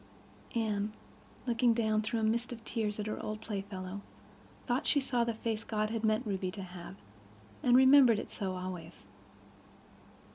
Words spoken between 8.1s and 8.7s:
it so